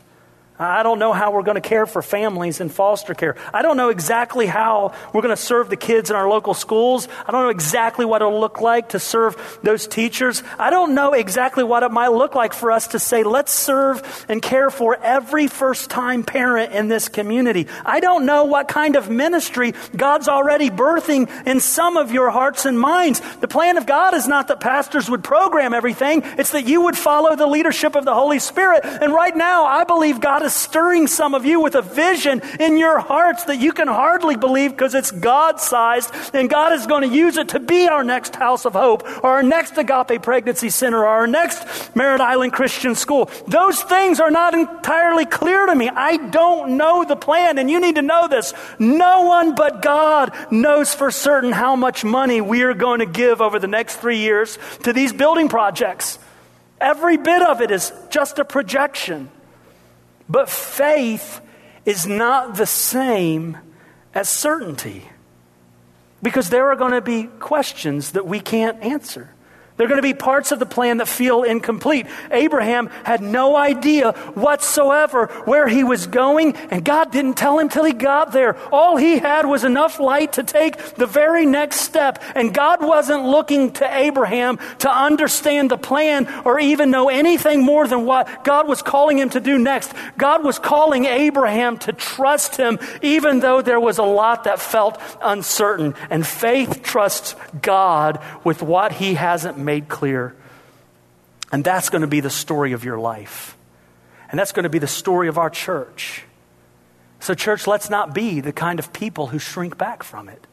[0.63, 3.35] I don't know how we're going to care for families in foster care.
[3.53, 7.07] I don't know exactly how we're going to serve the kids in our local schools.
[7.27, 10.43] I don't know exactly what it'll look like to serve those teachers.
[10.57, 14.25] I don't know exactly what it might look like for us to say, let's serve
[14.29, 17.67] and care for every first time parent in this community.
[17.85, 22.65] I don't know what kind of ministry God's already birthing in some of your hearts
[22.65, 23.21] and minds.
[23.37, 26.97] The plan of God is not that pastors would program everything, it's that you would
[26.97, 28.81] follow the leadership of the Holy Spirit.
[28.83, 32.77] And right now, I believe God is stirring some of you with a vision in
[32.77, 37.09] your hearts that you can hardly believe because it's God sized, and God is going
[37.09, 40.69] to use it to be our next house of hope, or our next agape pregnancy
[40.69, 43.29] center, or our next Merritt Island Christian school.
[43.47, 45.89] Those things are not entirely clear to me.
[45.89, 48.53] I don't know the plan, and you need to know this.
[48.79, 53.41] No one but God knows for certain how much money we are going to give
[53.41, 56.19] over the next three years to these building projects.
[56.79, 59.29] Every bit of it is just a projection.
[60.29, 61.41] But faith
[61.85, 63.57] is not the same
[64.13, 65.09] as certainty
[66.21, 69.29] because there are going to be questions that we can't answer.
[69.75, 72.05] There are going to be parts of the plan that feel incomplete.
[72.29, 77.83] Abraham had no idea whatsoever where he was going, and God didn't tell him till
[77.83, 78.55] he got there.
[78.71, 83.25] All he had was enough light to take the very next step, and God wasn't
[83.25, 88.67] looking to Abraham to understand the plan or even know anything more than what God
[88.67, 89.91] was calling him to do next.
[90.17, 94.99] God was calling Abraham to trust him, even though there was a lot that felt
[95.21, 95.95] uncertain.
[96.11, 100.35] And faith trusts God with what he hasn't made clear.
[101.51, 103.57] And that's going to be the story of your life.
[104.29, 106.23] And that's going to be the story of our church.
[107.19, 110.45] So, church, let's not be the kind of people who shrink back from it.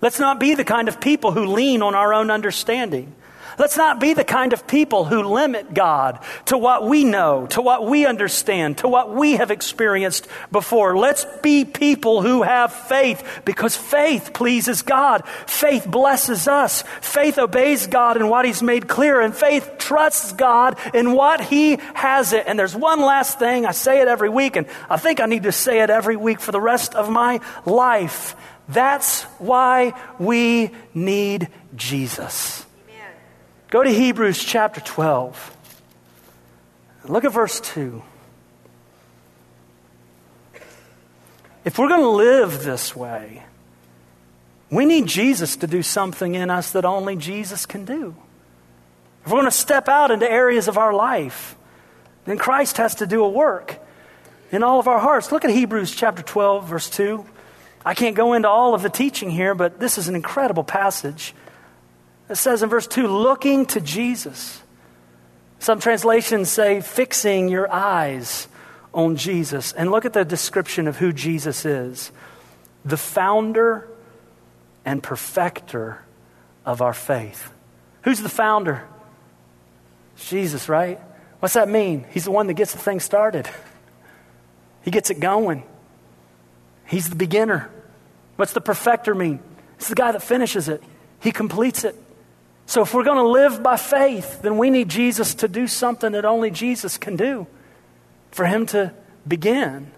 [0.00, 3.14] Let's not be the kind of people who lean on our own understanding.
[3.58, 7.62] Let's not be the kind of people who limit God to what we know, to
[7.62, 10.96] what we understand, to what we have experienced before.
[10.96, 15.26] Let's be people who have faith because faith pleases God.
[15.46, 16.84] Faith blesses us.
[17.00, 21.78] Faith obeys God in what He's made clear, and faith trusts God in what He
[21.94, 22.44] has it.
[22.46, 23.64] And there's one last thing.
[23.64, 26.40] I say it every week, and I think I need to say it every week
[26.40, 28.36] for the rest of my life.
[28.68, 32.65] That's why we need Jesus.
[33.68, 35.56] Go to Hebrews chapter 12.
[37.08, 38.02] Look at verse 2.
[41.64, 43.42] If we're going to live this way,
[44.70, 48.14] we need Jesus to do something in us that only Jesus can do.
[49.24, 51.56] If we're going to step out into areas of our life,
[52.24, 53.80] then Christ has to do a work
[54.52, 55.32] in all of our hearts.
[55.32, 57.26] Look at Hebrews chapter 12, verse 2.
[57.84, 61.34] I can't go into all of the teaching here, but this is an incredible passage.
[62.28, 64.62] It says in verse 2 looking to Jesus.
[65.58, 68.48] Some translations say fixing your eyes
[68.92, 69.72] on Jesus.
[69.72, 72.10] And look at the description of who Jesus is
[72.84, 73.88] the founder
[74.84, 76.04] and perfecter
[76.64, 77.52] of our faith.
[78.02, 78.86] Who's the founder?
[80.16, 81.00] Jesus, right?
[81.40, 82.06] What's that mean?
[82.10, 83.48] He's the one that gets the thing started,
[84.82, 85.64] he gets it going.
[86.86, 87.68] He's the beginner.
[88.36, 89.40] What's the perfecter mean?
[89.76, 90.82] It's the guy that finishes it,
[91.20, 91.96] he completes it.
[92.66, 96.12] So, if we're going to live by faith, then we need Jesus to do something
[96.12, 97.46] that only Jesus can do
[98.32, 98.92] for him to
[99.26, 99.92] begin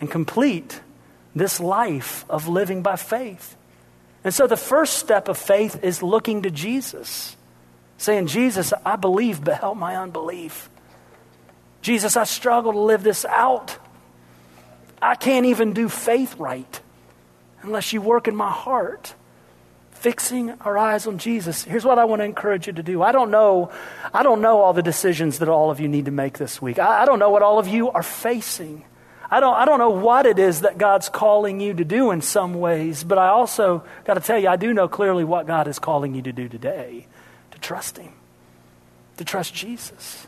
[0.00, 0.82] and complete
[1.34, 3.56] this life of living by faith.
[4.22, 7.36] And so, the first step of faith is looking to Jesus,
[7.96, 10.68] saying, Jesus, I believe, but help my unbelief.
[11.80, 13.78] Jesus, I struggle to live this out.
[15.00, 16.80] I can't even do faith right
[17.62, 19.14] unless you work in my heart
[20.04, 21.64] fixing our eyes on Jesus.
[21.64, 23.00] Here's what I want to encourage you to do.
[23.02, 23.72] I don't know,
[24.12, 26.78] I don't know all the decisions that all of you need to make this week.
[26.78, 28.84] I, I don't know what all of you are facing.
[29.30, 32.20] I don't, I don't know what it is that God's calling you to do in
[32.20, 35.68] some ways, but I also got to tell you, I do know clearly what God
[35.68, 37.06] is calling you to do today
[37.52, 38.12] to trust Him,
[39.16, 40.26] to trust Jesus,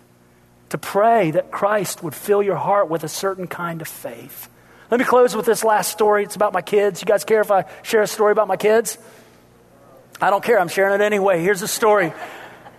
[0.71, 4.49] to pray that Christ would fill your heart with a certain kind of faith.
[4.91, 6.25] Let me close with this last story.
[6.25, 7.03] It's about my kids.
[7.03, 8.97] You guys care if I share a story about my kids?
[10.21, 10.59] I don't care.
[10.59, 11.43] I'm sharing it anyway.
[11.43, 12.13] Here's the story.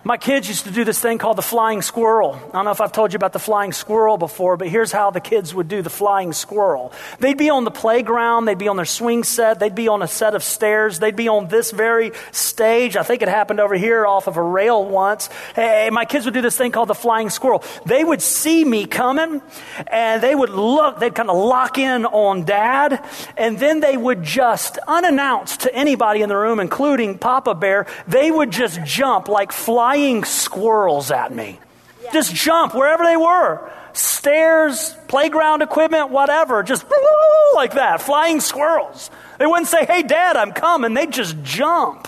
[0.04, 2.34] My kids used to do this thing called the flying squirrel.
[2.34, 5.10] I don't know if I've told you about the flying squirrel before, but here's how
[5.10, 6.92] the kids would do the flying squirrel.
[7.18, 10.06] They'd be on the playground, they'd be on their swing set, they'd be on a
[10.06, 12.96] set of stairs, they'd be on this very stage.
[12.96, 15.30] I think it happened over here off of a rail once.
[15.56, 17.64] Hey, my kids would do this thing called the flying squirrel.
[17.84, 19.42] They would see me coming
[19.88, 23.04] and they would look, they'd kind of lock in on dad,
[23.36, 28.30] and then they would just, unannounced to anybody in the room, including Papa Bear, they
[28.30, 31.58] would just jump like flying flying squirrels at me.
[32.02, 32.12] Yeah.
[32.12, 33.70] Just jump wherever they were.
[33.94, 36.62] Stairs, playground equipment, whatever.
[36.62, 36.84] Just
[37.54, 38.02] like that.
[38.02, 39.10] Flying squirrels.
[39.38, 40.92] They wouldn't say, hey, dad, I'm coming.
[40.92, 42.06] They'd just jump.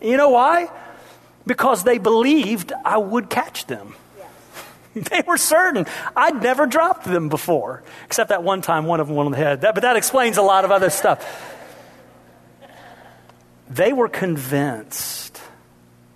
[0.00, 0.70] You know why?
[1.46, 3.94] Because they believed I would catch them.
[4.94, 5.84] they were certain.
[6.16, 9.38] I'd never dropped them before, except that one time one of them went on the
[9.38, 9.60] head.
[9.60, 11.22] That, but that explains a lot of other stuff.
[13.68, 15.33] They were convinced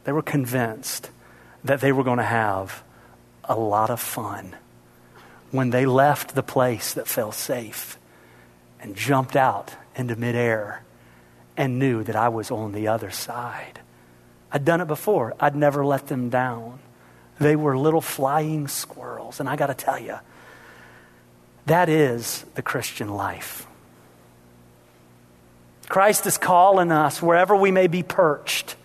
[0.09, 1.11] they were convinced
[1.62, 2.82] that they were going to have
[3.44, 4.56] a lot of fun
[5.50, 7.98] when they left the place that felt safe
[8.80, 10.82] and jumped out into midair
[11.59, 13.80] and knew that I was on the other side.
[14.50, 16.78] I'd done it before, I'd never let them down.
[17.38, 19.40] They were little flying squirrels.
[19.40, 20.16] And I got to tell you,
[21.66, 23.66] that is the Christian life.
[25.86, 28.76] Christ is calling us wherever we may be perched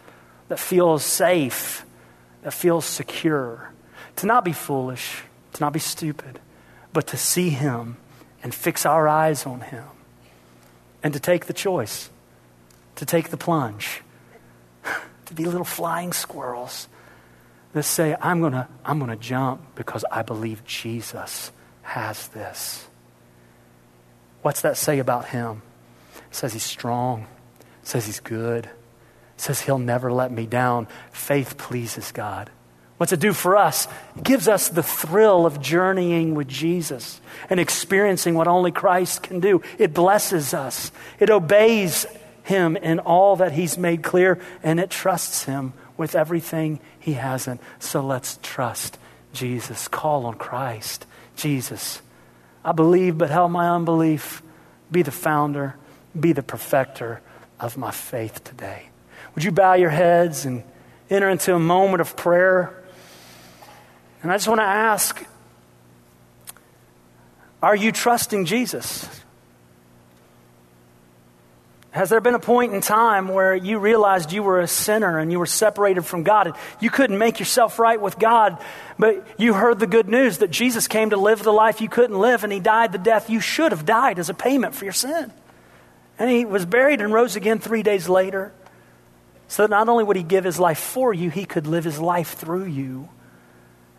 [0.53, 1.83] that feels safe,
[2.43, 3.73] that feels secure.
[4.17, 5.23] To not be foolish,
[5.53, 6.39] to not be stupid,
[6.93, 7.97] but to see Him
[8.43, 9.85] and fix our eyes on Him.
[11.01, 12.11] And to take the choice,
[12.97, 14.03] to take the plunge,
[15.25, 16.87] to be little flying squirrels
[17.73, 21.51] that say, I'm going to I'm going to jump because I believe Jesus
[21.81, 22.85] has this.
[24.43, 25.63] What's that say about Him?
[26.29, 27.25] It says He's strong,
[27.81, 28.69] it says He's good
[29.43, 30.87] says he'll never let me down.
[31.11, 32.49] Faith pleases God.
[32.97, 33.87] What's it do for us?
[34.15, 37.19] It gives us the thrill of journeying with Jesus
[37.49, 39.61] and experiencing what only Christ can do.
[39.77, 40.91] It blesses us.
[41.19, 42.05] It obeys
[42.43, 47.59] him in all that he's made clear, and it trusts him with everything he hasn't.
[47.79, 48.97] So let's trust
[49.33, 49.87] Jesus.
[49.89, 51.05] Call on Christ.
[51.35, 52.01] Jesus,
[52.63, 54.41] I believe, but help my unbelief.
[54.91, 55.75] Be the founder,
[56.17, 57.21] be the perfecter
[57.59, 58.89] of my faith today.
[59.35, 60.63] Would you bow your heads and
[61.09, 62.83] enter into a moment of prayer?
[64.21, 65.25] And I just want to ask
[67.61, 69.07] are you trusting Jesus?
[71.91, 75.31] Has there been a point in time where you realized you were a sinner and
[75.31, 78.57] you were separated from God and you couldn't make yourself right with God,
[78.99, 82.19] but you heard the good news that Jesus came to live the life you couldn't
[82.19, 84.93] live and he died the death you should have died as a payment for your
[84.93, 85.31] sin?
[86.19, 88.51] And he was buried and rose again three days later
[89.53, 91.99] so that not only would he give his life for you, he could live his
[91.99, 93.07] life through you.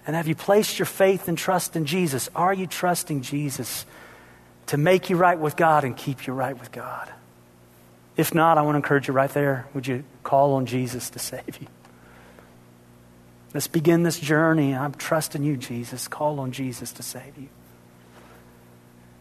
[0.04, 2.28] And have you placed your faith and trust in Jesus?
[2.34, 3.86] Are you trusting Jesus
[4.66, 7.08] to make you right with God and keep you right with God?
[8.16, 9.68] If not, I want to encourage you right there.
[9.74, 11.68] Would you call on Jesus to save you?
[13.54, 14.74] Let's begin this journey.
[14.74, 16.08] I'm trusting you, Jesus.
[16.08, 17.48] Call on Jesus to save you.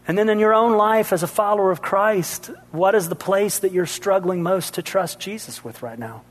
[0.06, 3.60] And then in your own life as a follower of Christ, what is the place
[3.60, 6.22] that you're struggling most to trust Jesus with right now?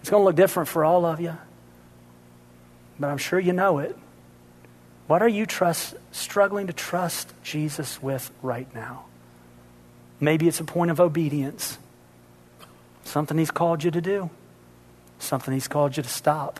[0.00, 1.36] It's going to look different for all of you,
[2.98, 3.96] but I'm sure you know it.
[5.06, 9.04] What are you trust, struggling to trust Jesus with right now?
[10.18, 11.78] Maybe it's a point of obedience.
[13.04, 14.30] Something He's called you to do,
[15.18, 16.58] something He's called you to stop.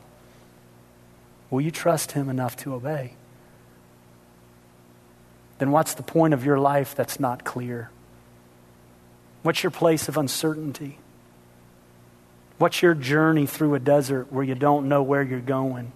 [1.50, 3.14] Will you trust Him enough to obey?
[5.62, 7.88] Then what's the point of your life that's not clear?
[9.44, 10.98] What's your place of uncertainty?
[12.58, 15.92] What's your journey through a desert where you don't know where you're going?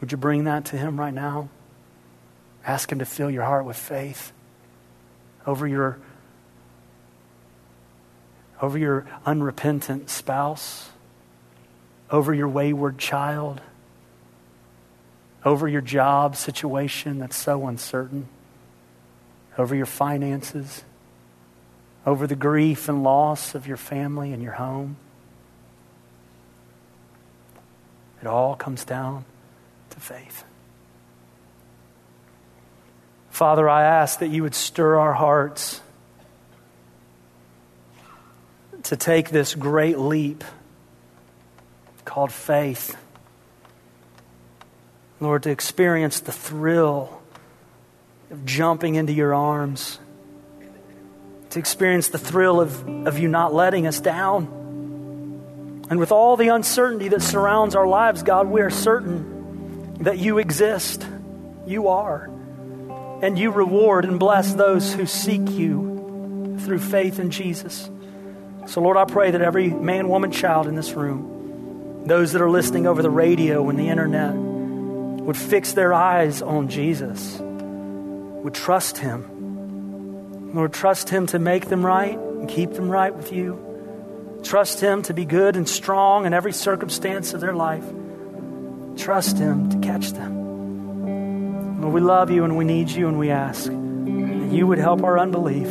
[0.00, 1.48] Would you bring that to Him right now?
[2.64, 4.30] Ask Him to fill your heart with faith
[5.44, 5.98] over your
[8.62, 10.90] over your unrepentant spouse,
[12.08, 13.60] over your wayward child,
[15.44, 18.28] over your job situation that's so uncertain,
[19.56, 20.84] over your finances,
[22.06, 24.96] over the grief and loss of your family and your home.
[28.20, 29.24] It all comes down
[29.90, 30.44] to faith.
[33.30, 35.80] Father, I ask that you would stir our hearts
[38.84, 40.42] to take this great leap
[42.04, 42.96] called faith.
[45.20, 47.20] Lord, to experience the thrill
[48.30, 49.98] of jumping into your arms,
[51.50, 54.46] to experience the thrill of, of you not letting us down.
[55.90, 60.38] And with all the uncertainty that surrounds our lives, God, we are certain that you
[60.38, 61.06] exist.
[61.66, 62.30] You are.
[63.22, 67.90] And you reward and bless those who seek you through faith in Jesus.
[68.66, 72.50] So, Lord, I pray that every man, woman, child in this room, those that are
[72.50, 74.47] listening over the radio and the internet,
[75.28, 80.54] would fix their eyes on Jesus, would trust Him.
[80.54, 84.40] Lord, trust Him to make them right and keep them right with you.
[84.42, 87.84] Trust Him to be good and strong in every circumstance of their life.
[88.96, 91.82] Trust Him to catch them.
[91.82, 95.02] Lord, we love you and we need you and we ask that you would help
[95.02, 95.68] our unbelief,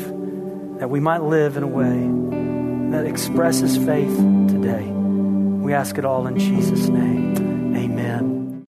[0.77, 4.17] that we might live in a way that expresses faith
[4.49, 4.85] today.
[4.85, 7.46] We ask it all in Jesus' name.